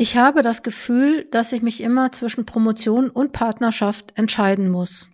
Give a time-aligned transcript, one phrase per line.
[0.00, 5.10] Ich habe das Gefühl, dass ich mich immer zwischen Promotion und Partnerschaft entscheiden muss.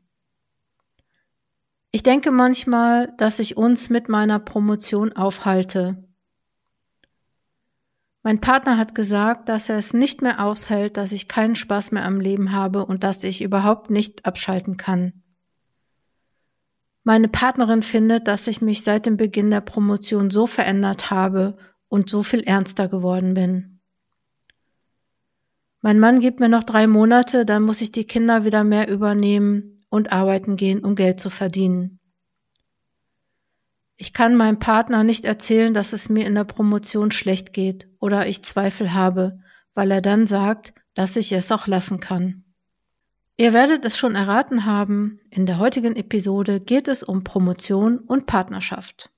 [1.90, 6.04] Ich denke manchmal, dass ich uns mit meiner Promotion aufhalte.
[8.22, 12.04] Mein Partner hat gesagt, dass er es nicht mehr aushält, dass ich keinen Spaß mehr
[12.04, 15.24] am Leben habe und dass ich überhaupt nicht abschalten kann.
[17.02, 21.56] Meine Partnerin findet, dass ich mich seit dem Beginn der Promotion so verändert habe
[21.88, 23.75] und so viel ernster geworden bin.
[25.86, 29.84] Mein Mann gibt mir noch drei Monate, dann muss ich die Kinder wieder mehr übernehmen
[29.88, 32.00] und arbeiten gehen, um Geld zu verdienen.
[33.96, 38.26] Ich kann meinem Partner nicht erzählen, dass es mir in der Promotion schlecht geht oder
[38.26, 39.38] ich Zweifel habe,
[39.74, 42.42] weil er dann sagt, dass ich es auch lassen kann.
[43.36, 48.26] Ihr werdet es schon erraten haben, in der heutigen Episode geht es um Promotion und
[48.26, 49.12] Partnerschaft.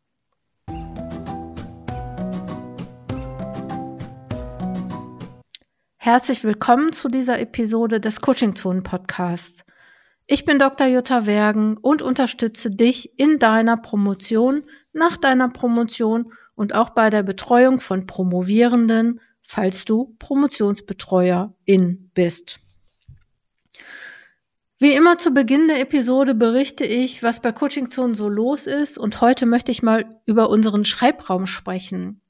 [6.11, 9.63] Herzlich willkommen zu dieser Episode des Coaching Zonen Podcasts.
[10.27, 10.87] Ich bin Dr.
[10.87, 14.63] Jutta Wergen und unterstütze dich in deiner Promotion,
[14.95, 22.59] nach deiner Promotion und auch bei der Betreuung von Promovierenden, falls du Promotionsbetreuerin bist.
[24.79, 28.97] Wie immer zu Beginn der Episode berichte ich, was bei Coaching Zonen so los ist
[28.97, 32.23] und heute möchte ich mal über unseren Schreibraum sprechen.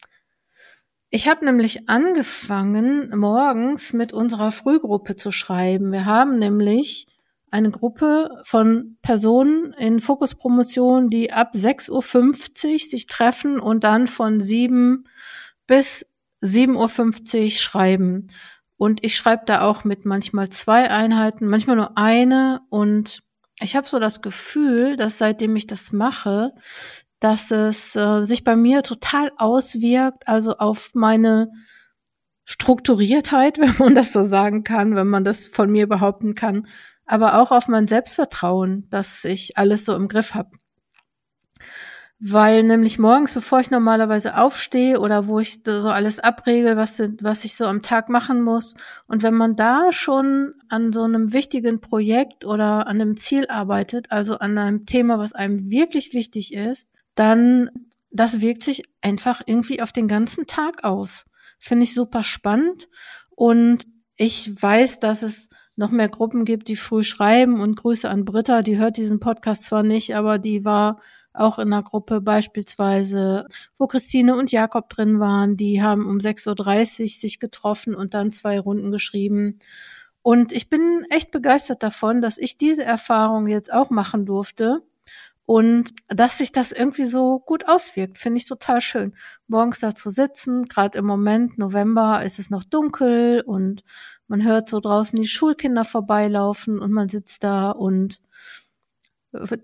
[1.11, 5.91] Ich habe nämlich angefangen, morgens mit unserer Frühgruppe zu schreiben.
[5.91, 7.07] Wir haben nämlich
[7.51, 11.93] eine Gruppe von Personen in Fokuspromotion, die ab 6.50
[12.73, 15.05] Uhr sich treffen und dann von 7
[15.67, 16.05] bis
[16.43, 18.27] 7.50 Uhr schreiben.
[18.77, 22.61] Und ich schreibe da auch mit manchmal zwei Einheiten, manchmal nur eine.
[22.69, 23.23] Und
[23.61, 26.53] ich habe so das Gefühl, dass seitdem ich das mache,
[27.21, 31.51] dass es äh, sich bei mir total auswirkt, also auf meine
[32.45, 36.67] Strukturiertheit, wenn man das so sagen kann, wenn man das von mir behaupten kann,
[37.07, 40.51] aber auch auf mein Selbstvertrauen, dass ich alles so im Griff habe.
[42.21, 47.45] Weil nämlich morgens, bevor ich normalerweise aufstehe oder wo ich so alles abregel, was, was
[47.45, 48.75] ich so am Tag machen muss,
[49.07, 54.11] und wenn man da schon an so einem wichtigen Projekt oder an einem Ziel arbeitet,
[54.11, 57.71] also an einem Thema, was einem wirklich wichtig ist, dann
[58.11, 61.27] das wirkt sich einfach irgendwie auf den ganzen Tag aus.
[61.59, 62.89] Finde ich super spannend
[63.35, 63.87] und
[64.17, 68.63] ich weiß, dass es noch mehr Gruppen gibt, die früh schreiben und Grüße an Britta,
[68.63, 71.01] die hört diesen Podcast zwar nicht, aber die war
[71.33, 73.47] auch in einer Gruppe beispielsweise,
[73.77, 78.33] wo Christine und Jakob drin waren, die haben um 6.30 Uhr sich getroffen und dann
[78.33, 79.61] zwei Runden geschrieben.
[80.23, 84.83] Und ich bin echt begeistert davon, dass ich diese Erfahrung jetzt auch machen durfte
[85.49, 89.15] und dass sich das irgendwie so gut auswirkt, finde ich total schön.
[89.47, 93.83] Morgens da zu sitzen, gerade im Moment, November, ist es noch dunkel und
[94.27, 98.21] man hört so draußen die Schulkinder vorbeilaufen und man sitzt da und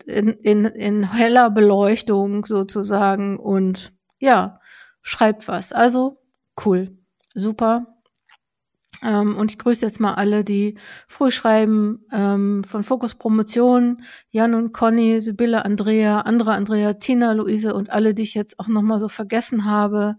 [0.07, 4.61] in, in, in heller Beleuchtung sozusagen und ja,
[5.03, 5.75] schreibt was.
[5.75, 6.17] Also
[6.65, 6.97] cool,
[7.35, 7.94] super.
[9.05, 10.77] Ähm, und ich grüße jetzt mal alle, die
[11.07, 17.75] früh schreiben ähm, von Fokus Promotion, Jan und Conny, Sibylle, Andrea, andere Andrea, Tina, Luise
[17.75, 20.17] und alle, die ich jetzt auch nochmal so vergessen habe.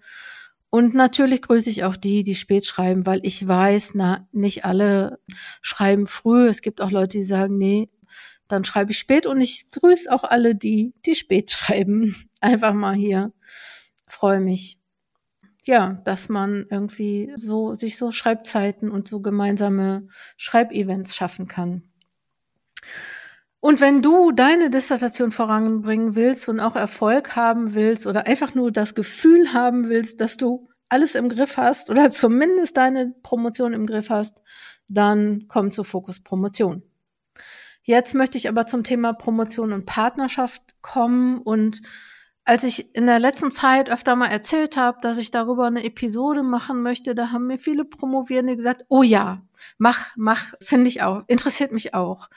[0.69, 5.19] Und natürlich grüße ich auch die, die spät schreiben, weil ich weiß, na, nicht alle
[5.61, 6.47] schreiben früh.
[6.47, 7.89] Es gibt auch Leute, die sagen, nee,
[8.47, 12.15] dann schreibe ich spät und ich grüße auch alle die, die spät schreiben.
[12.41, 13.33] Einfach mal hier.
[14.05, 14.77] Freue mich
[15.65, 21.83] ja, dass man irgendwie so sich so Schreibzeiten und so gemeinsame Schreibevents schaffen kann.
[23.59, 28.71] Und wenn du deine Dissertation voranbringen willst und auch Erfolg haben willst oder einfach nur
[28.71, 33.87] das Gefühl haben willst, dass du alles im Griff hast oder zumindest deine Promotion im
[33.87, 34.43] Griff hast,
[34.87, 36.83] dann komm zu Fokus Promotion.
[37.81, 41.81] Jetzt möchte ich aber zum Thema Promotion und Partnerschaft kommen und
[42.45, 46.43] als ich in der letzten Zeit öfter mal erzählt habe, dass ich darüber eine Episode
[46.43, 49.41] machen möchte, da haben mir viele Promovierende gesagt, oh ja,
[49.79, 52.29] mach, mach, finde ich auch, interessiert mich auch.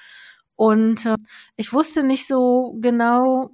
[0.56, 1.16] Und äh,
[1.56, 3.50] ich wusste nicht so genau,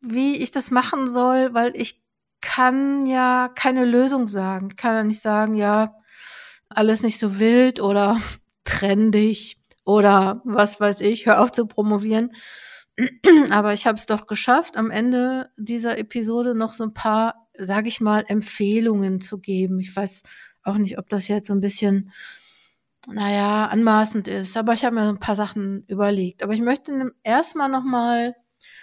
[0.00, 2.02] wie ich das machen soll, weil ich
[2.40, 4.68] kann ja keine Lösung sagen.
[4.70, 5.94] Ich kann ja nicht sagen, ja,
[6.70, 8.20] alles nicht so wild oder
[8.64, 12.32] trendig oder was weiß ich, hör auf zu promovieren.
[13.50, 17.88] Aber ich habe es doch geschafft, am Ende dieser Episode noch so ein paar, sage
[17.88, 19.78] ich mal, Empfehlungen zu geben.
[19.78, 20.22] Ich weiß
[20.64, 22.12] auch nicht, ob das jetzt so ein bisschen,
[23.06, 26.42] naja, anmaßend ist, aber ich habe mir so ein paar Sachen überlegt.
[26.42, 28.34] Aber ich möchte erstmal nochmal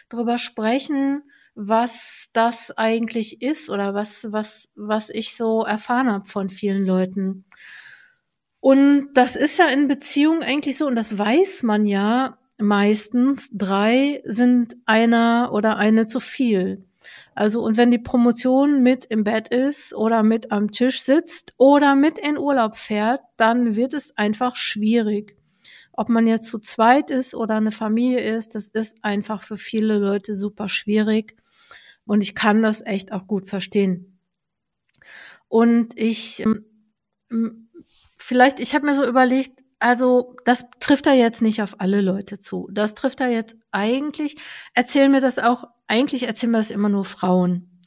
[0.09, 1.23] drüber sprechen,
[1.53, 7.45] was das eigentlich ist oder was, was, was ich so erfahren habe von vielen Leuten.
[8.59, 14.21] Und das ist ja in Beziehungen eigentlich so, und das weiß man ja meistens, drei
[14.25, 16.85] sind einer oder eine zu viel.
[17.35, 21.95] Also, und wenn die Promotion mit im Bett ist oder mit am Tisch sitzt oder
[21.95, 25.37] mit in Urlaub fährt, dann wird es einfach schwierig.
[25.91, 29.97] Ob man jetzt zu zweit ist oder eine Familie ist, das ist einfach für viele
[29.97, 31.35] Leute super schwierig.
[32.05, 34.19] Und ich kann das echt auch gut verstehen.
[35.47, 36.43] Und ich,
[37.29, 37.69] ähm,
[38.17, 42.39] vielleicht, ich habe mir so überlegt, also das trifft da jetzt nicht auf alle Leute
[42.39, 42.69] zu.
[42.71, 44.35] Das trifft da jetzt eigentlich,
[44.73, 47.81] erzählen mir das auch, eigentlich erzählen mir das immer nur Frauen.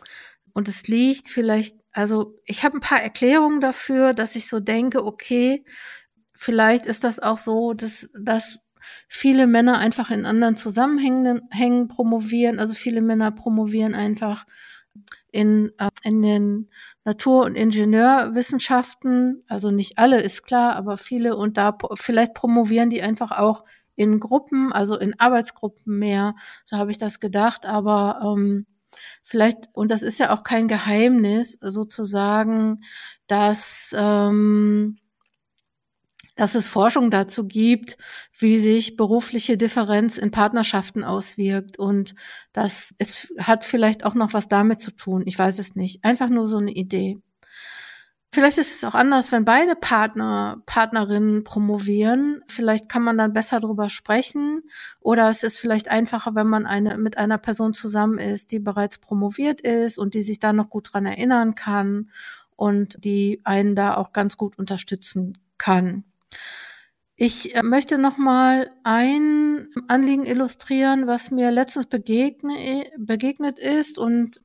[0.53, 5.05] Und es liegt vielleicht, also ich habe ein paar Erklärungen dafür, dass ich so denke,
[5.05, 5.65] okay,
[6.35, 8.61] vielleicht ist das auch so, dass, dass
[9.09, 12.59] viele Männer einfach in anderen Zusammenhängen hängen, promovieren.
[12.59, 14.47] Also viele Männer promovieren einfach
[15.31, 16.71] in, äh, in den
[17.05, 19.43] Natur- und Ingenieurwissenschaften.
[19.49, 21.37] Also nicht alle, ist klar, aber viele.
[21.37, 23.65] Und da vielleicht promovieren die einfach auch
[23.97, 26.37] in Gruppen, also in Arbeitsgruppen mehr.
[26.65, 27.67] So habe ich das gedacht.
[27.67, 28.67] Aber ähm,
[29.23, 32.85] vielleicht, und das ist ja auch kein Geheimnis, sozusagen,
[33.27, 34.99] dass ähm,
[36.39, 37.99] dass es Forschung dazu gibt,
[38.39, 41.81] wie sich berufliche Differenz in Partnerschaften auswirkt.
[41.81, 42.15] Und
[42.53, 45.25] das es hat vielleicht auch noch was damit zu tun.
[45.27, 46.05] Ich weiß es nicht.
[46.05, 47.19] Einfach nur so eine Idee.
[48.33, 52.43] Vielleicht ist es auch anders, wenn beide Partner, Partnerinnen promovieren.
[52.47, 54.63] Vielleicht kann man dann besser drüber sprechen.
[55.01, 58.99] Oder es ist vielleicht einfacher, wenn man eine, mit einer Person zusammen ist, die bereits
[58.99, 62.11] promoviert ist und die sich da noch gut dran erinnern kann
[62.55, 66.05] und die einen da auch ganz gut unterstützen kann.
[67.17, 74.41] Ich äh, möchte noch mal ein Anliegen illustrieren, was mir letztens begegne, begegnet ist und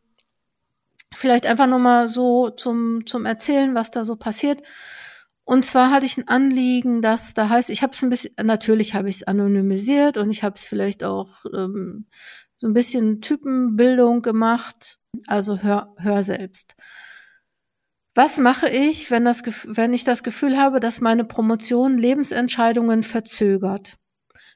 [1.14, 4.64] vielleicht einfach noch mal so zum zum Erzählen, was da so passiert.
[5.46, 8.96] Und zwar hatte ich ein Anliegen, dass da heißt, ich habe es ein bisschen, natürlich
[8.96, 12.08] habe ich es anonymisiert und ich habe es vielleicht auch ähm,
[12.58, 15.00] so ein bisschen Typenbildung gemacht.
[15.28, 16.76] Also hör, hör selbst.
[18.16, 23.98] Was mache ich, wenn, das, wenn ich das Gefühl habe, dass meine Promotion Lebensentscheidungen verzögert?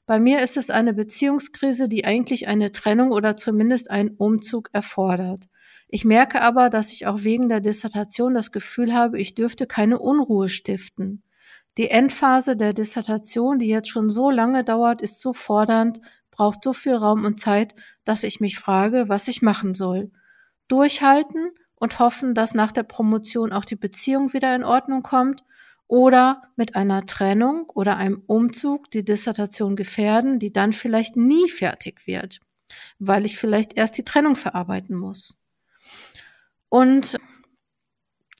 [0.05, 5.45] Bei mir ist es eine Beziehungskrise, die eigentlich eine Trennung oder zumindest einen Umzug erfordert.
[5.87, 9.97] Ich merke aber, dass ich auch wegen der Dissertation das Gefühl habe, ich dürfte keine
[9.99, 11.23] Unruhe stiften.
[11.77, 15.99] Die Endphase der Dissertation, die jetzt schon so lange dauert, ist so fordernd,
[16.29, 17.73] braucht so viel Raum und Zeit,
[18.03, 20.11] dass ich mich frage, was ich machen soll.
[20.67, 25.43] Durchhalten und hoffen, dass nach der Promotion auch die Beziehung wieder in Ordnung kommt
[25.87, 32.05] oder mit einer Trennung oder einem Umzug die Dissertation gefährden, die dann vielleicht nie fertig
[32.07, 32.39] wird,
[32.99, 35.37] weil ich vielleicht erst die Trennung verarbeiten muss.
[36.69, 37.17] Und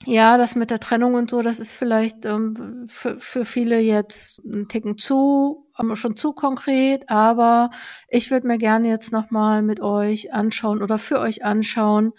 [0.06, 4.40] ja, das mit der Trennung und so, das ist vielleicht ähm, für, für viele jetzt
[4.46, 7.72] ein Ticken zu, ähm, schon zu konkret, aber
[8.08, 12.14] ich würde mir gerne jetzt nochmal mit euch anschauen oder für euch anschauen,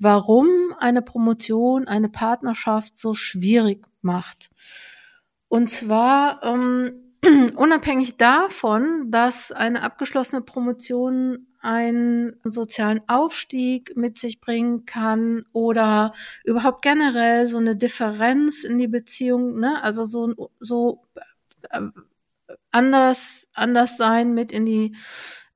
[0.00, 0.48] warum
[0.78, 4.50] eine Promotion eine Partnerschaft so schwierig macht.
[5.48, 7.14] Und zwar ähm,
[7.56, 16.14] unabhängig davon, dass eine abgeschlossene Promotion einen sozialen Aufstieg mit sich bringen kann oder
[16.44, 19.82] überhaupt generell so eine Differenz in die Beziehung, ne?
[19.82, 21.02] also so, so
[21.68, 21.82] äh,
[22.70, 24.96] anders, anders sein mit in die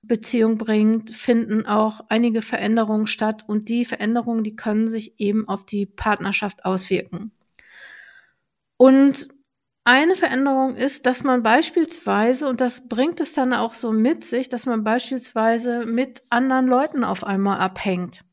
[0.07, 5.65] Beziehung bringt, finden auch einige Veränderungen statt und die Veränderungen, die können sich eben auf
[5.67, 7.33] die Partnerschaft auswirken.
[8.77, 9.29] Und
[9.85, 14.49] eine Veränderung ist, dass man beispielsweise, und das bringt es dann auch so mit sich,
[14.49, 18.25] dass man beispielsweise mit anderen Leuten auf einmal abhängt.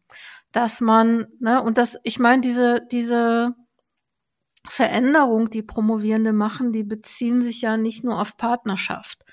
[0.54, 3.54] Dass man, ne, und das, ich meine, diese, diese
[4.66, 9.26] Veränderung, die Promovierende machen, die beziehen sich ja nicht nur auf Partnerschaft.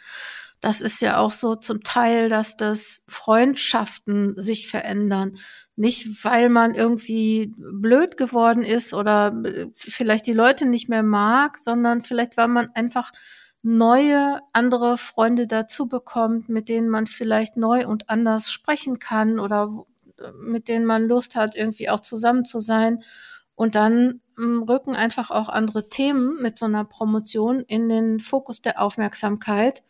[0.60, 5.36] Das ist ja auch so zum Teil, dass das Freundschaften sich verändern.
[5.76, 11.58] Nicht, weil man irgendwie blöd geworden ist oder äh, vielleicht die Leute nicht mehr mag,
[11.58, 13.12] sondern vielleicht, weil man einfach
[13.62, 19.84] neue, andere Freunde dazu bekommt, mit denen man vielleicht neu und anders sprechen kann oder
[20.18, 23.04] äh, mit denen man Lust hat, irgendwie auch zusammen zu sein.
[23.54, 28.62] Und dann hm, rücken einfach auch andere Themen mit so einer Promotion in den Fokus
[28.62, 29.82] der Aufmerksamkeit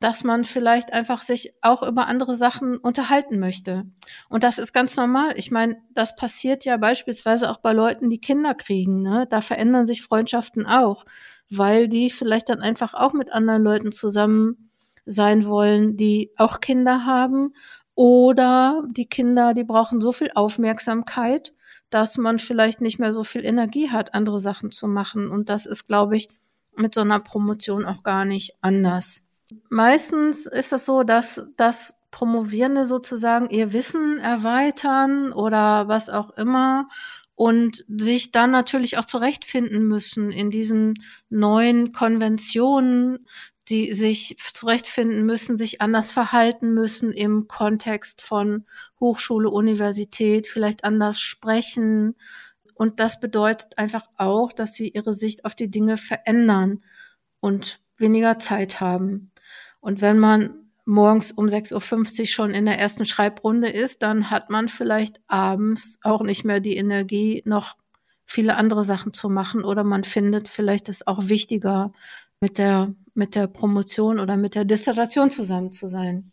[0.00, 3.84] dass man vielleicht einfach sich auch über andere Sachen unterhalten möchte.
[4.28, 5.32] Und das ist ganz normal.
[5.36, 9.02] Ich meine, das passiert ja beispielsweise auch bei Leuten, die Kinder kriegen.
[9.02, 9.26] Ne?
[9.28, 11.04] Da verändern sich Freundschaften auch,
[11.50, 14.70] weil die vielleicht dann einfach auch mit anderen Leuten zusammen
[15.04, 17.54] sein wollen, die auch Kinder haben.
[17.94, 21.52] Oder die Kinder, die brauchen so viel Aufmerksamkeit,
[21.90, 25.28] dass man vielleicht nicht mehr so viel Energie hat, andere Sachen zu machen.
[25.30, 26.28] Und das ist, glaube ich,
[26.76, 29.24] mit so einer Promotion auch gar nicht anders.
[29.70, 36.88] Meistens ist es so, dass, dass Promovierende sozusagen ihr Wissen erweitern oder was auch immer
[37.34, 40.94] und sich dann natürlich auch zurechtfinden müssen in diesen
[41.28, 43.26] neuen Konventionen,
[43.68, 48.64] die sich zurechtfinden müssen, sich anders verhalten müssen im Kontext von
[48.98, 52.16] Hochschule, Universität, vielleicht anders sprechen.
[52.74, 56.82] Und das bedeutet einfach auch, dass sie ihre Sicht auf die Dinge verändern
[57.40, 59.30] und weniger Zeit haben.
[59.80, 64.50] Und wenn man morgens um 6.50 Uhr schon in der ersten Schreibrunde ist, dann hat
[64.50, 67.76] man vielleicht abends auch nicht mehr die Energie, noch
[68.24, 71.92] viele andere Sachen zu machen oder man findet vielleicht es auch wichtiger,
[72.40, 76.30] mit der, mit der Promotion oder mit der Dissertation zusammen zu sein.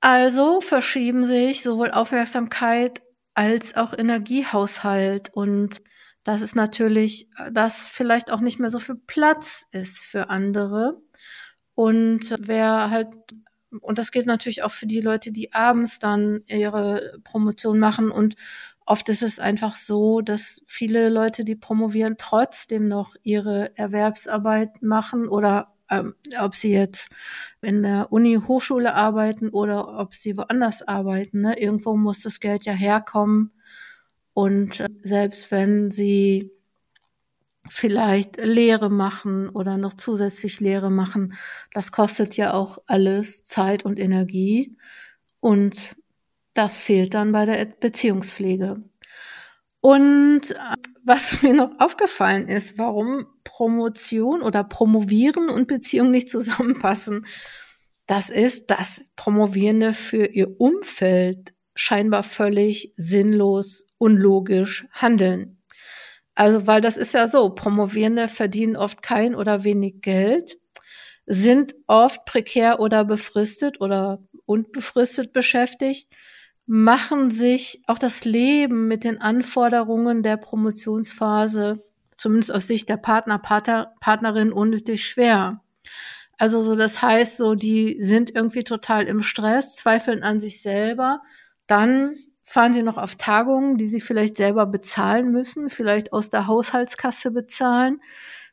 [0.00, 3.02] Also verschieben sich sowohl Aufmerksamkeit
[3.34, 5.80] als auch Energiehaushalt und
[6.24, 11.00] das ist natürlich, dass vielleicht auch nicht mehr so viel Platz ist für andere.
[11.74, 13.08] Und wer halt,
[13.80, 18.10] und das gilt natürlich auch für die Leute, die abends dann ihre Promotion machen.
[18.10, 18.34] Und
[18.86, 25.28] oft ist es einfach so, dass viele Leute, die promovieren, trotzdem noch ihre Erwerbsarbeit machen
[25.28, 27.10] oder ähm, ob sie jetzt
[27.60, 31.42] in der Uni Hochschule arbeiten oder ob sie woanders arbeiten.
[31.42, 31.58] Ne?
[31.58, 33.52] Irgendwo muss das Geld ja herkommen.
[34.34, 36.50] Und selbst wenn sie
[37.68, 41.34] vielleicht Lehre machen oder noch zusätzlich Lehre machen.
[41.72, 44.76] Das kostet ja auch alles Zeit und Energie
[45.40, 45.96] und
[46.54, 48.82] das fehlt dann bei der Beziehungspflege.
[49.80, 57.26] Und äh, was mir noch aufgefallen ist, warum Promotion oder Promovieren und Beziehung nicht zusammenpassen,
[58.06, 65.61] das ist, dass Promovierende für ihr Umfeld scheinbar völlig sinnlos, unlogisch handeln.
[66.34, 70.58] Also, weil das ist ja so, Promovierende verdienen oft kein oder wenig Geld,
[71.26, 76.12] sind oft prekär oder befristet oder unbefristet beschäftigt,
[76.66, 81.84] machen sich auch das Leben mit den Anforderungen der Promotionsphase,
[82.16, 85.62] zumindest aus Sicht der Partner, Partner Partnerin, unnötig schwer.
[86.38, 91.20] Also so, das heißt so, die sind irgendwie total im Stress, zweifeln an sich selber,
[91.66, 96.46] dann fahren sie noch auf Tagungen, die sie vielleicht selber bezahlen müssen, vielleicht aus der
[96.46, 98.00] Haushaltskasse bezahlen.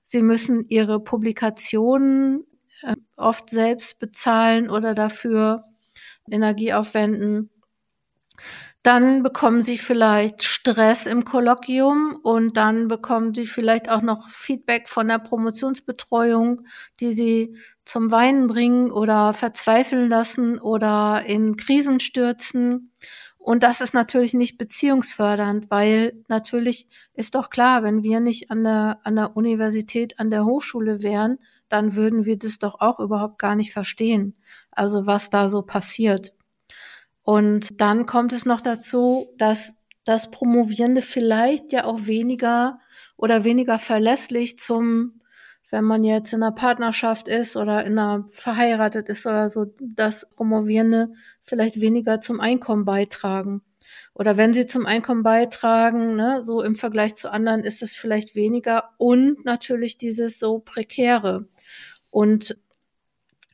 [0.04, 2.46] Sie müssen ihre Publikationen
[2.82, 5.64] äh, oft selbst bezahlen oder dafür
[6.30, 7.50] Energie aufwenden.
[8.82, 14.88] Dann bekommen sie vielleicht Stress im Kolloquium und dann bekommen sie vielleicht auch noch Feedback
[14.88, 16.66] von der Promotionsbetreuung,
[17.02, 22.94] die sie zum Weinen bringen oder verzweifeln lassen oder in Krisen stürzen.
[23.40, 28.64] Und das ist natürlich nicht beziehungsfördernd, weil natürlich ist doch klar, wenn wir nicht an
[28.64, 33.40] der, an der Universität, an der Hochschule wären, dann würden wir das doch auch überhaupt
[33.40, 34.36] gar nicht verstehen.
[34.72, 36.34] Also was da so passiert.
[37.24, 42.80] Und dann kommt es noch dazu, dass das Promovierende vielleicht ja auch weniger
[43.16, 45.19] oder weniger verlässlich zum,
[45.70, 50.28] wenn man jetzt in einer Partnerschaft ist oder in einer verheiratet ist oder so, das
[50.36, 53.62] Promovierende vielleicht weniger zum Einkommen beitragen.
[54.14, 58.36] Oder wenn sie zum Einkommen beitragen, ne, so im Vergleich zu anderen ist es vielleicht
[58.36, 61.48] weniger und natürlich dieses so prekäre.
[62.12, 62.58] Und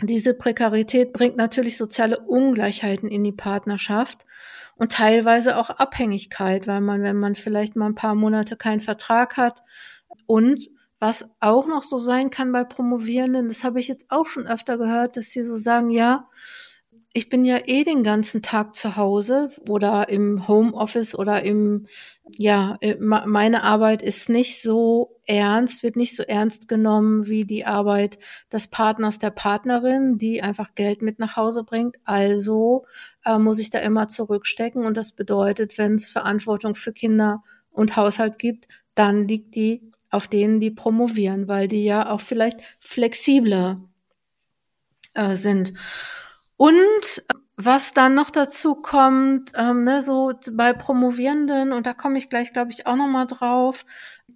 [0.02, 4.26] diese Prekarität bringt natürlich soziale Ungleichheiten in die Partnerschaft
[4.76, 9.38] und teilweise auch Abhängigkeit, weil man, wenn man vielleicht mal ein paar Monate keinen Vertrag
[9.38, 9.64] hat
[10.26, 10.70] und
[11.00, 14.78] was auch noch so sein kann bei Promovierenden, das habe ich jetzt auch schon öfter
[14.78, 16.30] gehört, dass sie so sagen, ja,
[17.18, 21.88] ich bin ja eh den ganzen Tag zu Hause oder im Homeoffice oder im,
[22.30, 27.66] ja, äh, meine Arbeit ist nicht so ernst, wird nicht so ernst genommen wie die
[27.66, 28.20] Arbeit
[28.52, 31.96] des Partners, der Partnerin, die einfach Geld mit nach Hause bringt.
[32.04, 32.86] Also
[33.24, 37.96] äh, muss ich da immer zurückstecken und das bedeutet, wenn es Verantwortung für Kinder und
[37.96, 43.82] Haushalt gibt, dann liegt die auf denen, die promovieren, weil die ja auch vielleicht flexibler
[45.14, 45.74] äh, sind.
[46.58, 47.24] Und
[47.58, 52.52] was dann noch dazu kommt, ähm, ne, so bei Promovierenden, und da komme ich gleich,
[52.52, 53.86] glaube ich, auch nochmal drauf,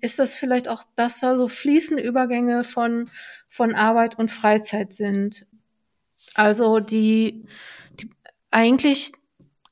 [0.02, 3.10] ist das vielleicht auch, dass da so fließende Übergänge von,
[3.48, 5.46] von Arbeit und Freizeit sind.
[6.36, 7.46] Also die,
[8.00, 8.10] die
[8.52, 9.12] eigentlich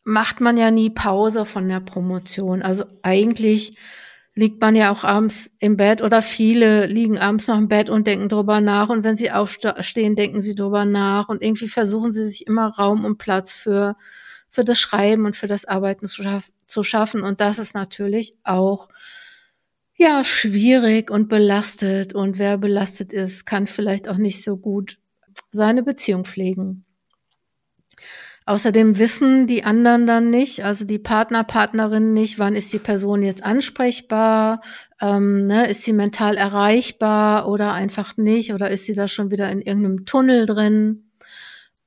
[0.03, 2.61] macht man ja nie Pause von der Promotion.
[2.61, 3.77] Also eigentlich
[4.37, 8.05] liegt man ja auch abends im Bett oder viele liegen abends noch im Bett und
[8.05, 12.27] denken drüber nach und wenn sie aufstehen, denken sie drüber nach und irgendwie versuchen sie
[12.27, 13.95] sich immer Raum und Platz für,
[14.47, 18.35] für das Schreiben und für das Arbeiten zu, schaff zu schaffen und das ist natürlich
[18.43, 18.89] auch
[19.97, 22.13] ja, schwierig und belastet.
[22.13, 24.99] Und wer belastet ist, kann vielleicht auch nicht so gut
[25.51, 26.85] seine Beziehung pflegen.
[28.47, 33.21] Außerdem wissen die anderen dann nicht, also die Partner, Partnerin nicht, wann ist die Person
[33.21, 34.61] jetzt ansprechbar,
[35.01, 39.51] ähm, ne, ist sie mental erreichbar oder einfach nicht, oder ist sie da schon wieder
[39.51, 41.11] in irgendeinem Tunnel drin.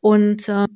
[0.00, 0.66] Und äh,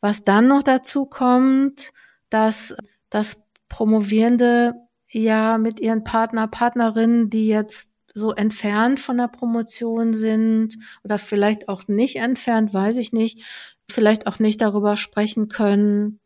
[0.00, 1.92] was dann noch dazu kommt,
[2.30, 2.74] dass
[3.10, 4.72] das Promovierende
[5.06, 11.68] ja mit ihren Partner, Partnerinnen, die jetzt so entfernt von der Promotion sind oder vielleicht
[11.68, 16.20] auch nicht entfernt, weiß ich nicht, vielleicht auch nicht darüber sprechen können,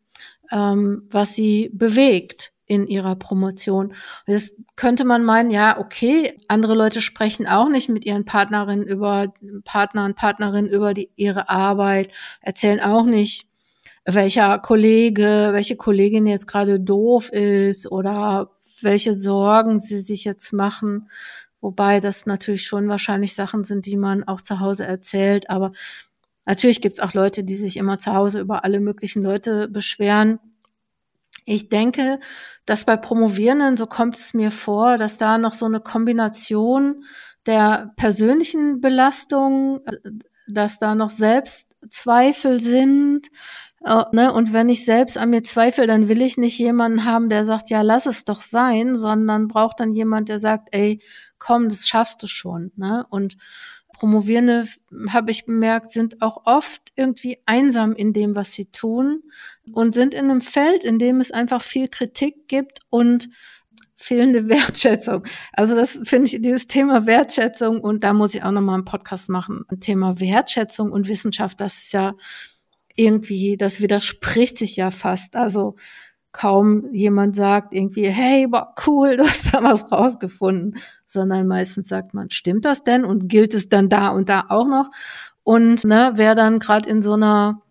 [0.51, 3.93] ähm, was sie bewegt in ihrer Promotion.
[4.27, 9.33] Das könnte man meinen, ja, okay, andere Leute sprechen auch nicht mit ihren Partnerinnen über
[9.65, 13.47] Partner und Partnerinnen über die, ihre Arbeit, erzählen auch nicht,
[14.05, 18.51] welcher Kollege, welche Kollegin jetzt gerade doof ist oder
[18.81, 21.09] welche Sorgen sie sich jetzt machen.
[21.59, 25.49] Wobei das natürlich schon wahrscheinlich Sachen sind, die man auch zu Hause erzählt.
[25.49, 25.73] Aber
[26.45, 30.39] natürlich gibt es auch Leute, die sich immer zu Hause über alle möglichen Leute beschweren.
[31.45, 32.19] Ich denke,
[32.65, 37.03] dass bei Promovierenden, so kommt es mir vor, dass da noch so eine Kombination
[37.45, 39.81] der persönlichen Belastung,
[40.47, 43.29] dass da noch Selbstzweifel sind,
[43.83, 44.31] Uh, ne?
[44.31, 47.71] Und wenn ich selbst an mir zweifle, dann will ich nicht jemanden haben, der sagt,
[47.71, 51.01] ja, lass es doch sein, sondern braucht dann jemand, der sagt, ey,
[51.39, 52.71] komm, das schaffst du schon.
[52.75, 53.07] Ne?
[53.09, 53.37] Und
[54.01, 54.67] Promovierende,
[55.09, 59.21] habe ich bemerkt, sind auch oft irgendwie einsam in dem, was sie tun
[59.73, 63.29] und sind in einem Feld, in dem es einfach viel Kritik gibt und
[63.95, 65.23] fehlende Wertschätzung.
[65.53, 69.29] Also das finde ich, dieses Thema Wertschätzung und da muss ich auch nochmal einen Podcast
[69.29, 69.65] machen.
[69.81, 72.15] Thema Wertschätzung und Wissenschaft, das ist ja
[72.95, 75.35] irgendwie, das widerspricht sich ja fast.
[75.35, 75.75] Also
[76.31, 82.13] kaum jemand sagt irgendwie, hey, boah, cool, du hast da was rausgefunden, sondern meistens sagt
[82.13, 84.89] man, stimmt das denn und gilt es dann da und da auch noch?
[85.43, 87.61] Und ne, wer dann gerade in so einer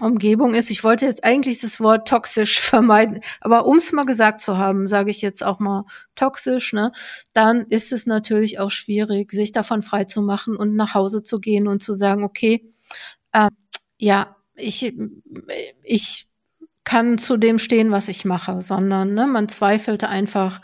[0.00, 4.40] Umgebung ist, ich wollte jetzt eigentlich das Wort toxisch vermeiden, aber um es mal gesagt
[4.40, 5.84] zu haben, sage ich jetzt auch mal
[6.16, 6.92] toxisch, ne,
[7.32, 11.40] dann ist es natürlich auch schwierig, sich davon frei zu machen und nach Hause zu
[11.40, 12.72] gehen und zu sagen, okay,
[13.32, 13.48] äh,
[13.98, 14.94] ja, ich,
[15.82, 16.28] ich
[16.84, 20.60] kann zu dem stehen, was ich mache, sondern ne, man zweifelte einfach.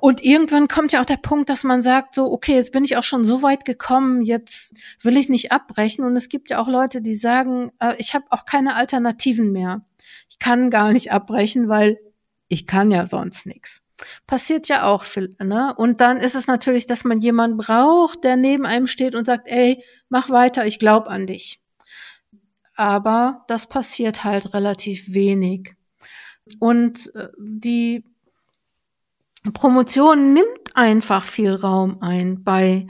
[0.00, 2.96] Und irgendwann kommt ja auch der Punkt, dass man sagt, so, okay, jetzt bin ich
[2.96, 6.04] auch schon so weit gekommen, jetzt will ich nicht abbrechen.
[6.04, 9.82] Und es gibt ja auch Leute, die sagen, äh, ich habe auch keine Alternativen mehr.
[10.28, 11.98] Ich kann gar nicht abbrechen, weil
[12.48, 13.82] ich kann ja sonst nichts.
[14.28, 15.74] Passiert ja auch viel, ne?
[15.76, 19.48] Und dann ist es natürlich, dass man jemanden braucht, der neben einem steht und sagt,
[19.48, 21.60] ey, mach weiter, ich glaube an dich
[22.78, 25.74] aber das passiert halt relativ wenig.
[26.60, 28.04] Und äh, die
[29.52, 32.86] Promotion nimmt einfach viel Raum ein bei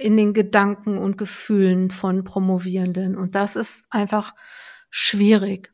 [0.00, 3.16] in den Gedanken und Gefühlen von Promovierenden.
[3.16, 4.34] Und das ist einfach
[4.90, 5.72] schwierig.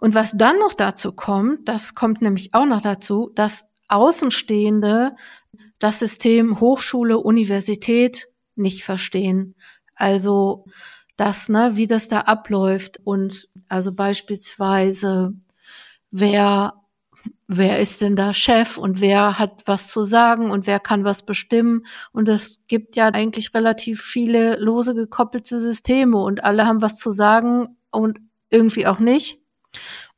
[0.00, 5.14] Und was dann noch dazu kommt, das kommt nämlich auch noch dazu, dass Außenstehende
[5.78, 9.54] das System Hochschule, Universität nicht verstehen.
[9.94, 10.64] Also
[11.18, 15.34] das, ne, wie das da abläuft und also beispielsweise,
[16.12, 16.74] wer,
[17.48, 21.26] wer ist denn da Chef und wer hat was zu sagen und wer kann was
[21.26, 26.98] bestimmen und es gibt ja eigentlich relativ viele lose gekoppelte Systeme und alle haben was
[26.98, 29.40] zu sagen und irgendwie auch nicht.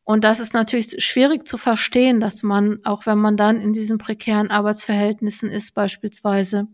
[0.04, 3.96] Und das ist natürlich schwierig zu verstehen, dass man, auch wenn man dann in diesen
[3.96, 6.68] prekären Arbeitsverhältnissen ist beispielsweise,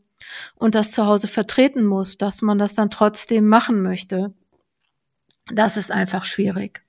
[0.55, 4.35] und das zu Hause vertreten muss, dass man das dann trotzdem machen möchte.
[5.53, 6.83] Das ist einfach schwierig.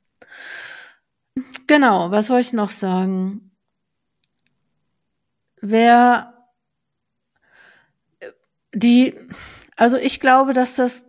[1.68, 3.52] Genau, was soll ich noch sagen?
[5.62, 6.34] Wer
[8.74, 9.16] die,
[9.76, 11.06] also ich glaube, dass das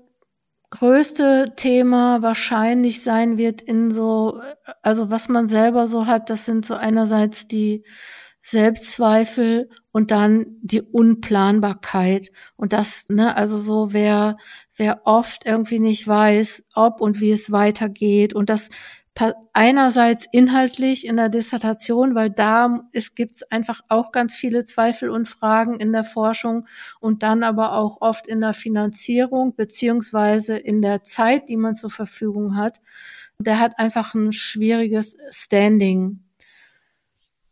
[0.71, 4.43] größte Thema wahrscheinlich sein wird in so,
[4.83, 7.85] also was man selber so hat, das sind so einerseits die
[8.43, 12.31] Selbstzweifel und dann die Unplanbarkeit.
[12.57, 14.37] Und das, ne, also so, wer,
[14.77, 18.35] wer oft irgendwie nicht weiß, ob und wie es weitergeht.
[18.35, 18.71] Und das
[19.53, 25.29] einerseits inhaltlich in der Dissertation, weil da es gibt's einfach auch ganz viele Zweifel und
[25.29, 26.67] Fragen in der Forschung
[27.01, 31.91] und dann aber auch oft in der Finanzierung beziehungsweise in der Zeit, die man zur
[31.91, 32.81] Verfügung hat.
[33.41, 36.21] Der hat einfach ein schwieriges Standing.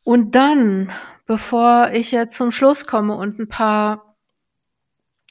[0.07, 0.93] Und dann
[1.27, 4.17] bevor ich jetzt zum Schluss komme und ein paar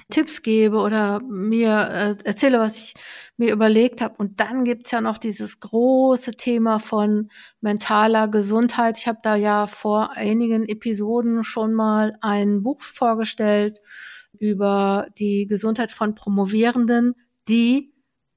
[0.09, 2.93] Tipps gebe oder mir äh, erzähle, was ich
[3.37, 4.15] mir überlegt habe.
[4.17, 8.97] Und dann gibt's ja noch dieses große Thema von mentaler Gesundheit.
[8.97, 13.79] Ich habe da ja vor einigen Episoden schon mal ein Buch vorgestellt
[14.37, 17.15] über die Gesundheit von Promovierenden,
[17.47, 17.94] die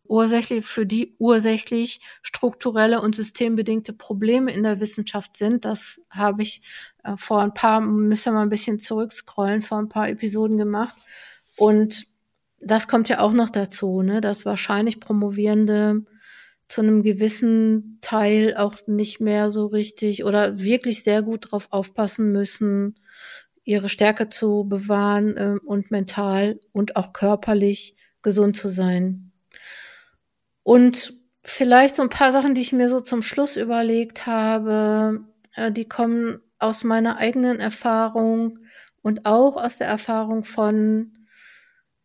[0.08, 5.64] ursächlich, für die ursächlich strukturelle und systembedingte Probleme in der Wissenschaft sind.
[5.64, 6.62] Das habe ich
[7.04, 10.96] äh, vor ein paar, müssen wir mal ein bisschen zurückscrollen, vor ein paar Episoden gemacht.
[11.56, 12.06] Und
[12.60, 16.04] das kommt ja auch noch dazu, ne, dass wahrscheinlich Promovierende
[16.68, 22.30] zu einem gewissen Teil auch nicht mehr so richtig oder wirklich sehr gut drauf aufpassen
[22.30, 22.96] müssen,
[23.64, 29.27] ihre Stärke zu bewahren äh, und mental und auch körperlich gesund zu sein.
[30.68, 35.72] Und vielleicht so ein paar Sachen, die ich mir so zum Schluss überlegt habe, äh,
[35.72, 38.58] die kommen aus meiner eigenen Erfahrung
[39.00, 41.16] und auch aus der Erfahrung von,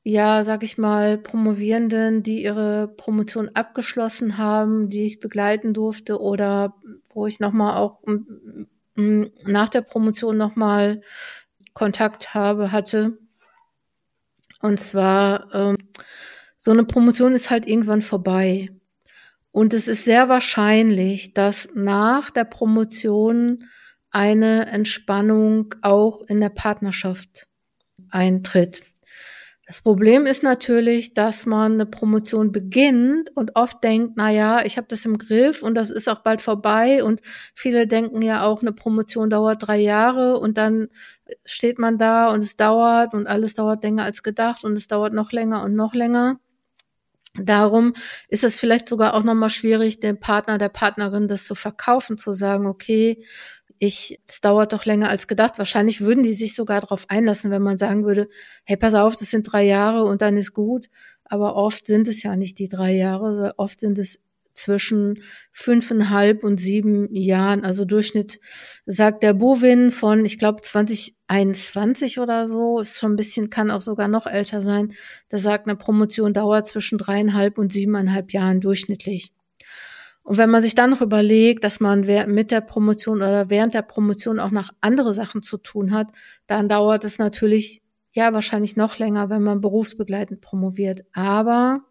[0.04, 6.74] ja, sag ich mal, Promovierenden, die ihre Promotion abgeschlossen haben, die ich begleiten durfte oder
[7.14, 8.00] wo ich nochmal auch
[8.96, 11.02] nach der Promotion nochmal
[11.74, 13.18] Kontakt habe, hatte.
[14.62, 15.78] Und zwar, ähm,
[16.66, 18.70] so eine Promotion ist halt irgendwann vorbei.
[19.52, 23.66] Und es ist sehr wahrscheinlich, dass nach der Promotion
[24.12, 27.50] eine Entspannung auch in der Partnerschaft
[28.10, 28.82] eintritt.
[29.68, 34.78] Das Problem ist natürlich, dass man eine Promotion beginnt und oft denkt, na ja, ich
[34.78, 37.20] habe das im Griff und das ist auch bald vorbei und
[37.54, 40.88] viele denken ja auch, eine Promotion dauert drei Jahre und dann
[41.44, 45.14] steht man da und es dauert und alles dauert länger als gedacht und es dauert
[45.14, 46.40] noch länger und noch länger.
[47.36, 47.94] Darum
[48.30, 52.32] ist es vielleicht sogar auch nochmal schwierig, dem Partner, der Partnerin das zu verkaufen, zu
[52.32, 53.26] sagen, okay,
[53.80, 55.58] ich, es dauert doch länger als gedacht.
[55.58, 58.30] Wahrscheinlich würden die sich sogar darauf einlassen, wenn man sagen würde,
[58.66, 60.88] hey, pass auf, das sind drei Jahre und dann ist gut.
[61.26, 64.20] Aber oft sind es ja nicht die drei Jahre, oft sind es
[64.54, 67.66] zwischen fünfeinhalb und sieben Jahren.
[67.66, 68.40] Also Durchschnitt
[68.86, 73.82] sagt der Bovin von, ich glaube, 2021 oder so, ist schon ein bisschen, kann auch
[73.82, 74.94] sogar noch älter sein.
[75.30, 79.32] Da sagt eine Promotion dauert zwischen dreieinhalb und siebeneinhalb Jahren durchschnittlich.
[80.24, 83.82] Und wenn man sich dann noch überlegt, dass man mit der Promotion oder während der
[83.82, 86.08] Promotion auch noch andere Sachen zu tun hat,
[86.48, 87.82] dann dauert es natürlich
[88.14, 91.02] ja wahrscheinlich noch länger, wenn man berufsbegleitend promoviert.
[91.12, 91.82] Aber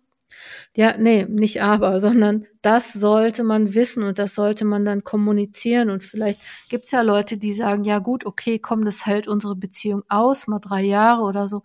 [0.76, 5.90] ja, nee, nicht aber, sondern das sollte man wissen und das sollte man dann kommunizieren.
[5.90, 10.02] Und vielleicht gibt's ja Leute, die sagen, ja gut, okay, komm, das hält unsere Beziehung
[10.08, 11.62] aus, mal drei Jahre oder so,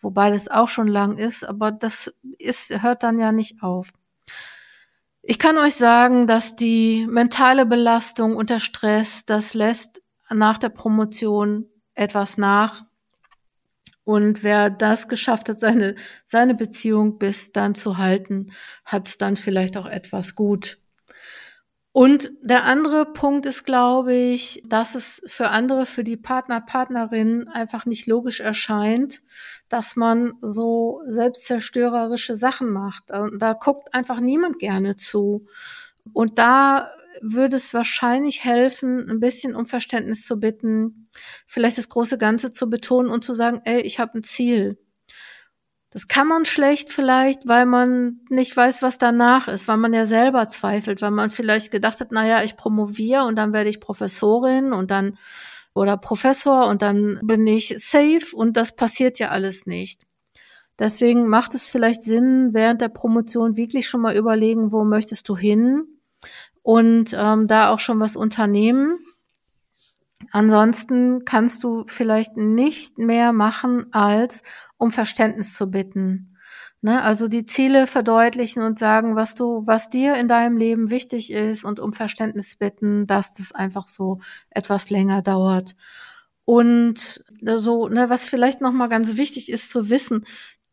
[0.00, 3.92] wobei das auch schon lang ist, aber das ist, hört dann ja nicht auf.
[5.22, 11.66] Ich kann euch sagen, dass die mentale Belastung unter Stress, das lässt nach der Promotion
[11.94, 12.84] etwas nach.
[14.10, 15.94] Und wer das geschafft hat, seine,
[16.24, 18.50] seine Beziehung bis dann zu halten,
[18.84, 20.78] hat es dann vielleicht auch etwas gut.
[21.92, 27.46] Und der andere Punkt ist, glaube ich, dass es für andere, für die Partner, Partnerinnen
[27.46, 29.22] einfach nicht logisch erscheint,
[29.68, 33.04] dass man so selbstzerstörerische Sachen macht.
[33.10, 35.46] Da guckt einfach niemand gerne zu.
[36.12, 41.08] Und da würde es wahrscheinlich helfen, ein bisschen um Verständnis zu bitten,
[41.46, 44.78] vielleicht das große Ganze zu betonen und zu sagen, ey, ich habe ein Ziel.
[45.90, 50.06] Das kann man schlecht vielleicht, weil man nicht weiß, was danach ist, weil man ja
[50.06, 53.80] selber zweifelt, weil man vielleicht gedacht hat, na ja, ich promoviere und dann werde ich
[53.80, 55.18] Professorin und dann
[55.74, 60.02] oder Professor und dann bin ich safe und das passiert ja alles nicht.
[60.78, 65.36] Deswegen macht es vielleicht Sinn, während der Promotion wirklich schon mal überlegen, wo möchtest du
[65.36, 65.99] hin
[66.62, 68.98] und ähm, da auch schon was unternehmen.
[70.32, 74.42] Ansonsten kannst du vielleicht nicht mehr machen als
[74.76, 76.36] um Verständnis zu bitten.
[76.82, 77.02] Ne?
[77.02, 81.64] Also die Ziele verdeutlichen und sagen, was du, was dir in deinem Leben wichtig ist
[81.64, 85.76] und um Verständnis bitten, dass das einfach so etwas länger dauert.
[86.46, 90.24] Und so, ne, was vielleicht noch mal ganz wichtig ist zu wissen,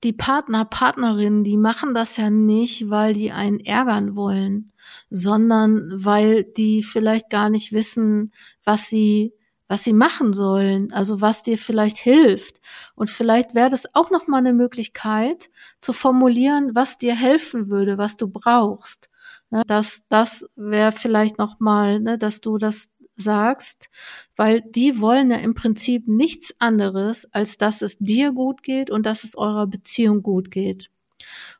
[0.03, 4.71] die Partner, Partnerinnen, die machen das ja nicht, weil die einen ärgern wollen,
[5.09, 8.31] sondern weil die vielleicht gar nicht wissen,
[8.63, 9.33] was sie
[9.67, 12.61] was sie machen sollen, also was dir vielleicht hilft.
[12.95, 15.49] Und vielleicht wäre das auch noch mal eine Möglichkeit
[15.81, 19.09] zu formulieren, was dir helfen würde, was du brauchst.
[19.49, 23.89] Ne, das, das wäre vielleicht noch mal, ne, dass du das sagst,
[24.35, 29.05] weil die wollen ja im Prinzip nichts anderes, als dass es dir gut geht und
[29.05, 30.91] dass es eurer Beziehung gut geht.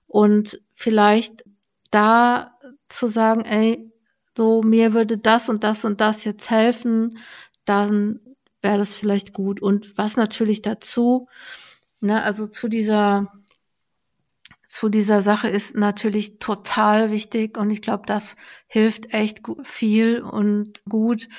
[0.05, 1.43] Und vielleicht
[1.91, 2.56] da
[2.89, 3.91] zu sagen, ey,
[4.37, 7.17] so mir würde das und das und das jetzt helfen,
[7.65, 8.19] dann
[8.61, 9.61] wäre das vielleicht gut.
[9.61, 11.27] Und was natürlich dazu
[12.01, 13.31] Ne, also zu dieser
[14.65, 18.35] zu dieser Sache ist natürlich total wichtig und ich glaube, das
[18.67, 21.29] hilft echt viel und gut,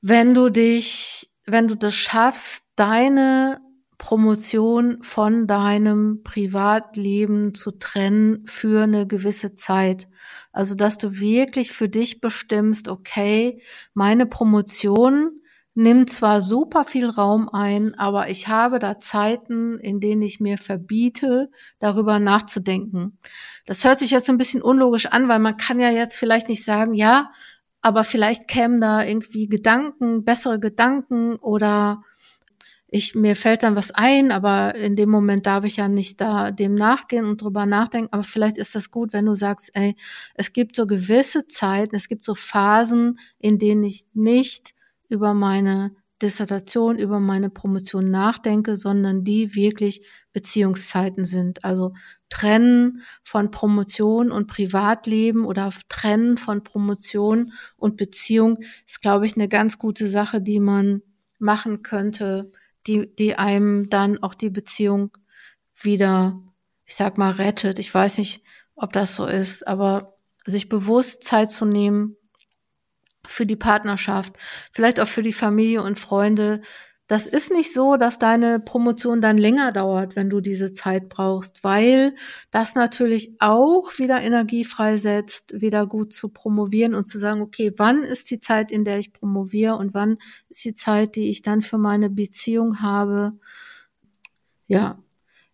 [0.00, 3.60] wenn du dich, wenn du das schaffst, deine
[4.02, 10.08] Promotion von deinem Privatleben zu trennen für eine gewisse Zeit.
[10.50, 13.62] Also, dass du wirklich für dich bestimmst, okay,
[13.94, 15.40] meine Promotion
[15.74, 20.58] nimmt zwar super viel Raum ein, aber ich habe da Zeiten, in denen ich mir
[20.58, 23.18] verbiete, darüber nachzudenken.
[23.66, 26.64] Das hört sich jetzt ein bisschen unlogisch an, weil man kann ja jetzt vielleicht nicht
[26.64, 27.30] sagen, ja,
[27.80, 32.02] aber vielleicht kämen da irgendwie Gedanken, bessere Gedanken oder
[32.94, 36.50] ich, mir fällt dann was ein, aber in dem Moment darf ich ja nicht da
[36.50, 38.12] dem nachgehen und drüber nachdenken.
[38.12, 39.96] Aber vielleicht ist das gut, wenn du sagst, ey,
[40.34, 44.74] es gibt so gewisse Zeiten, es gibt so Phasen, in denen ich nicht
[45.08, 51.64] über meine Dissertation, über meine Promotion nachdenke, sondern die wirklich Beziehungszeiten sind.
[51.64, 51.94] Also
[52.28, 59.48] trennen von Promotion und Privatleben oder trennen von Promotion und Beziehung ist, glaube ich, eine
[59.48, 61.00] ganz gute Sache, die man
[61.38, 62.52] machen könnte,
[62.86, 65.16] die, die einem dann auch die Beziehung
[65.74, 66.40] wieder,
[66.84, 67.78] ich sag mal, rettet.
[67.78, 72.16] Ich weiß nicht, ob das so ist, aber sich bewusst Zeit zu nehmen,
[73.24, 74.34] für die Partnerschaft,
[74.72, 76.62] vielleicht auch für die Familie und Freunde.
[77.12, 81.62] Das ist nicht so, dass deine Promotion dann länger dauert, wenn du diese Zeit brauchst,
[81.62, 82.14] weil
[82.50, 88.02] das natürlich auch wieder Energie freisetzt, wieder gut zu promovieren und zu sagen, okay, wann
[88.02, 90.16] ist die Zeit, in der ich promoviere und wann
[90.48, 93.34] ist die Zeit, die ich dann für meine Beziehung habe.
[94.66, 94.98] Ja,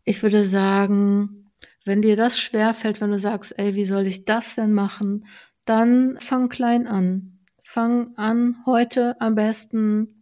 [0.04, 1.50] ich würde sagen,
[1.84, 5.26] wenn dir das schwerfällt, wenn du sagst, ey, wie soll ich das denn machen,
[5.64, 7.34] dann fang klein an
[7.70, 10.17] Fang an, heute am besten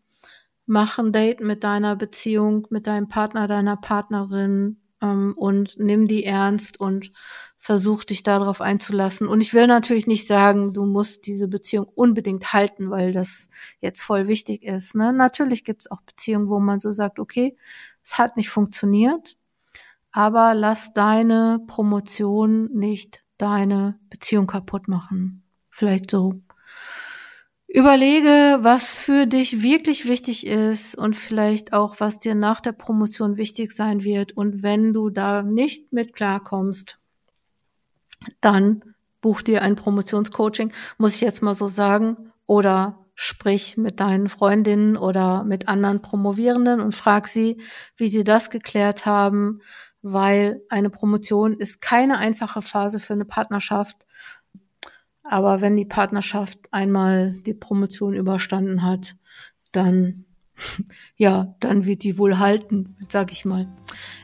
[0.66, 6.24] mach ein Date mit deiner Beziehung, mit deinem Partner, deiner Partnerin ähm, und nimm die
[6.24, 7.10] ernst und
[7.56, 9.26] versuch dich darauf einzulassen.
[9.26, 13.48] Und ich will natürlich nicht sagen, du musst diese Beziehung unbedingt halten, weil das
[13.80, 14.94] jetzt voll wichtig ist.
[14.94, 15.12] Ne?
[15.12, 17.56] Natürlich gibt es auch Beziehungen, wo man so sagt, okay,
[18.04, 19.36] es hat nicht funktioniert,
[20.12, 25.42] aber lass deine Promotion nicht deine Beziehung kaputt machen.
[25.70, 26.40] Vielleicht so.
[27.68, 33.38] Überlege, was für dich wirklich wichtig ist und vielleicht auch, was dir nach der Promotion
[33.38, 34.32] wichtig sein wird.
[34.32, 36.98] Und wenn du da nicht mit klarkommst,
[38.40, 38.82] dann
[39.20, 44.96] buch dir ein Promotionscoaching, muss ich jetzt mal so sagen, oder sprich mit deinen Freundinnen
[44.96, 47.60] oder mit anderen Promovierenden und frag sie,
[47.96, 49.60] wie sie das geklärt haben,
[50.02, 54.06] weil eine Promotion ist keine einfache Phase für eine Partnerschaft
[55.28, 59.16] aber wenn die Partnerschaft einmal die Promotion überstanden hat,
[59.72, 60.26] dann
[61.16, 63.68] ja, dann wird die wohl halten, sag ich mal.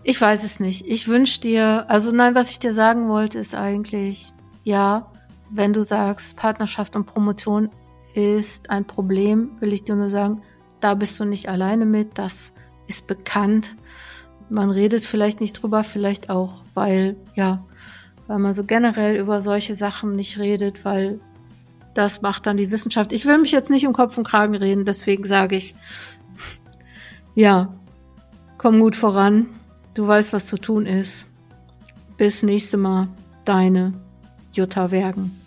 [0.02, 0.86] Ich weiß es nicht.
[0.86, 4.32] Ich wünsche dir, also nein, was ich dir sagen wollte, ist eigentlich,
[4.64, 5.10] ja,
[5.50, 7.70] wenn du sagst, Partnerschaft und Promotion
[8.14, 10.40] ist ein Problem, will ich dir nur sagen,
[10.80, 12.52] da bist du nicht alleine mit, das
[12.86, 13.76] ist bekannt.
[14.48, 17.64] Man redet vielleicht nicht drüber, vielleicht auch, weil, ja,
[18.26, 21.20] weil man so generell über solche Sachen nicht redet, weil
[21.94, 23.12] das macht dann die Wissenschaft.
[23.12, 25.74] Ich will mich jetzt nicht um Kopf und Kragen reden, deswegen sage ich,
[27.34, 27.74] ja,
[28.58, 29.46] komm gut voran.
[29.94, 31.26] Du weißt, was zu tun ist.
[32.16, 33.08] Bis nächste Mal,
[33.44, 33.92] deine
[34.52, 35.41] Jutta Wergen.